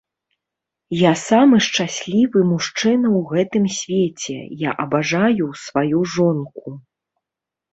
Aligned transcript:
Я 0.99 1.09
самы 1.29 1.57
шчаслівы 1.65 2.39
мужчына 2.53 3.07
ў 3.17 3.19
гэтым 3.33 3.65
свеце, 3.77 4.37
я 4.67 4.71
абажаю 4.87 5.45
сваю 5.67 5.99
жонку. 6.17 6.67